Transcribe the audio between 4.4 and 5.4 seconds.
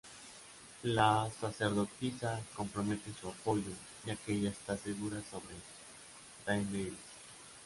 está segura